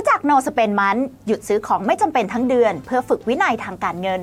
[0.00, 4.22] รู้จัก no spend month หยุดซื้อของไม่จำเป็นทั้งเดือน เพื่อฝึกวินัยทางการเงิน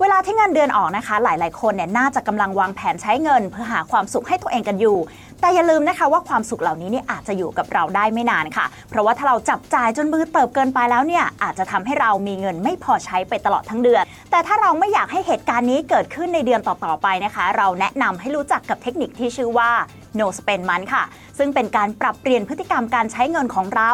[0.00, 4.96] เวลาที่เงินเดือนออกนะคะ หลายๆ คนเนี่ยน่าจะกำลังวางแผนใช้เงิน เพื่อหาความสุขให้ตัวเองกันอยู่
[5.40, 19.70] แต่อย่าลืมนะคะว่าความสุขเหล่านี้เนี่ยอาจจะอยู่กับเราได้ไม่นานค่ะ เพราะว่าถ้าเราจับจ่ายจนมือเติบเกินไปแล้วเนี่ยอาจจะทำให้เรามีเงินไม่พอใช้ไปตลอดทั้งเดือน แต่ถ้าเราไม่อยากให้เหตุการณ์นี้เกิดขึ้นในเดือนต่อๆไปนะคะ เราแนะนำให้รู้จักกับเทคนิคที่ชื่อว่า
[20.18, 21.04] no spend month ค่ะ
[21.38, 23.90] ซึ่งเป็นการปรับเปลี่ยนพฤติกรรมการใช้เงินของเรา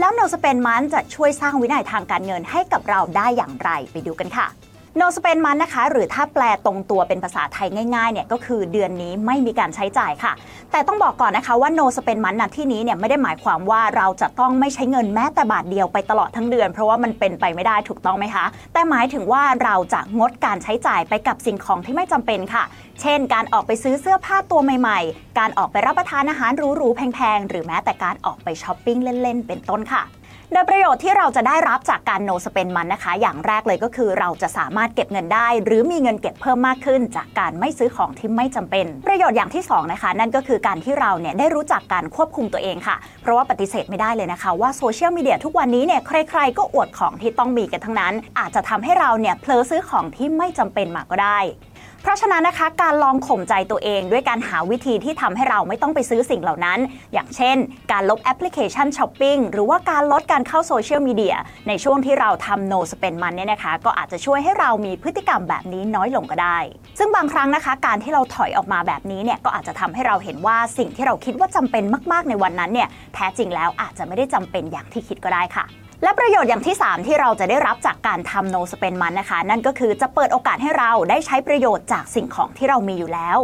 [0.00, 10.32] แล้ว no spend month จะช่วยสร้างวินัยทางการเงินให้กับเราได้อย่างไรไปดูกันค่ะ no spend month นะคะ หรือถ้าแปลตรงตัวเป็นภาษาไทยง่ายๆเนี่ยก็คือเดือนนี้ไม่มีการใช้จ่ายค่ะ
[10.70, 22.64] แต่ต้องบอกก่อนนะคะว่า no spend month ณที่นี้เนี่ยไม่ได้หมายความว่าเราจะต้องไม่ใช้เงินแม้แต่บาทเดียวไปตลอดทั้งเดือน เพราะว่ามันเป็นไปไม่ได้ถูกต้องไหมคะ แต่หมายถึงว่าเราจะงดการใช้จ่ายไปกับสิ่งของที่ไม่จำเป็นค่ะ
[23.00, 30.04] เช่น การออกไปซื้อเสื้อผ้าตัวใหม่ ๆ การออกไปรับประทานอาหารหรูๆแพงๆหรือแม้แต่การออกไปช้อปปิ้งเล่นๆเป็นต้นค่ะ
[30.52, 51.40] โดยประโยชน์ที่เราจะได้รับจากการ no spend มันนะคะ อย่างแรกเลยก็คือเราจะสามารถเก็บเงินได้ หรือมีเงินเก็บเพิ่มมากขึ้น จากการไม่ซื้อของที่ไม่จำเป็น ประโยชน์อย่างที่2นะคะนั่นก็คือการที่เราเนี่ยได้รู้จักการควบคุมตัวเองค่ะ เพราะว่าปฏิเสธไม่ได้เลยนะคะว่าโซเชียลมีเดียทุกวันนี้เนี่ยใคร ๆ ก็อวดของที่ต้องมีกันทั้งนั้น อาจจะทำให้เราเนี่ยเผลอซื้อของที่ไม่จำเป็นมาก็ได้
[52.02, 56.78] เพราะฉะนั้นนะคะการลองข่มใจตัวเองด้วยการหาวิธีที่ทำให้เราไม่ต้องไปซื้อสิ่งเหล่านั้น
[57.12, 57.56] อย่างเช่น
[57.92, 61.36] การลบแอปพลิเคชันช้อปปิ้งหรือว่าการลดการเข้าโซเชียลมีเดีย
[61.68, 66.58] ในช่วงที่เราทำ no spend มันเนี่ยนะคะ ก็อาจจะช่วยให้เรามีพฤติกรรมแบบนี้น้อยลงก็ได้
[66.98, 75.66] ซึ่งบางครั้งนะคะ การที่เราถอยออกมาแบบนี้เนี่ยก็อาจจะทำให้เราเห็นว่าสิ่งที่เราคิดว่าจำเป็นมาก ๆ ในวันนั้นเนี่ยแท้จริงแล้วอาจจะไม่ได้จำเป็นอย่างที่คิดก็ได้ค่ะ
[76.02, 83.38] และประโยชน์อย่างที่ 3 ที่เราจะได้รับจากการทำ no spend month นะคะ นั่นก็คือจะเปิดโอกาสให้เราได้ใช้ประโยชน์จากสิ่งของที่เรามีอยู่แล้ว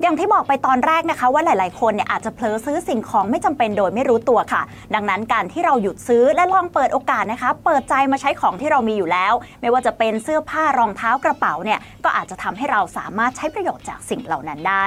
[0.00, 4.62] อย่างที่บอกไปตอนแรกนะคะว่าหลาย ๆ คนเนี่ยอาจจะเผลอซื้อสิ่งของไม่จำเป็นโดยไม่รู้ตัวค่ะ
[4.94, 14.86] ดังนั้นการที่เราหยุดซื้อและลองเปิดโอกาสนะคะ เปิดใจมาใช้ของที่เรามีอยู่แล้ว ไม่ว่าจะเป็นเสื้อผ้ารองเท้ากระเป๋าเนี่ยก็อาจจะทำให้เราสามารถใช้ประโยชน์จากสิ่งเหล่านั้นได้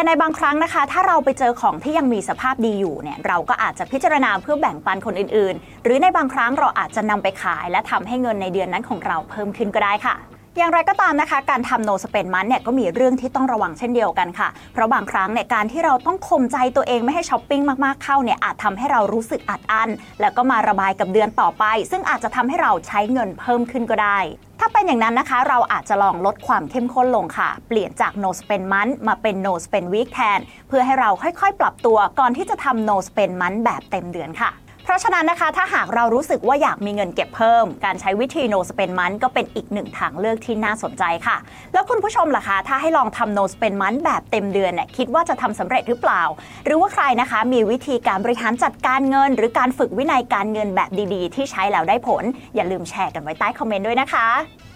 [0.00, 10.16] แต่ในบางครั้งนะคะ ถ้าเราไปเจอของที่ยังมีสภาพดีอยู่เนี่ยเราก็อาจจะพิจารณาเพื่อแบ่งปันคนอื่นๆ หรือในบางครั้งเราอาจจะนำไปขาย และทำให้เงินในเดือนนั้นของเราเพิ่มขึ้นก็ได้ค่ะ
[10.58, 19.90] อย่างไรก็ตามนะคะ การทำ no spend month เนี่ยก็มีเรื่องที่ต้องระวังเช่นเดียวกันค่ะ เพราะบางครั้งเนี่ยการที่เราต้องข่มใจตัวเองไม่ให้ช้อปปิ้งมากๆเข้าเนี่ยอาจทำให้เรารู้สึกอัดอั้น
[20.20, 24.18] แล้วก็มาระบายกับเดือนต่อไป ซึ่งอาจจะทำให้เราใช้เงินเพิ่มขึ้นก็ได้
[24.62, 30.38] ถ้าเป็นอย่างนั้นนะคะ เราอาจจะลองลดความเข้มข้นลงค่ะ เปลี่ยนจาก no spend month มาเป็น no spend week แทน
[30.68, 41.36] เพื่อให้เราค่อยๆ ปรับตัวก่อนที่จะทำ no spend month แบบเต็มเดือนค่ะะฉะนั้นนะคะ ถ้าหากเรารู้สึกว่าอยากมีเงินเก็บเพิ่ม การใช้วิธี no spend month ก็เป็นอีกหนึ่งทางเลือกที่น่าสนใจค่ะ
[41.72, 46.22] แล้วคุณผู้ชมล่ะคะ ถ้าให้ลองทำ no spend month แบบเต็มเดือนเนี่ยคิดว่าจะทำสำเร็จหรือเปล่า
[46.64, 52.24] หรือว่าใครนะคะ มีวิธีการบริหารจัดการเงิน หรือการฝึกวินัยการเงินแบบดีๆ ที่ใช้แล้วได้ผล
[52.54, 54.69] อย่าลืมแชร์กันไว้ใต้คอมเมนต์ด้วยนะคะ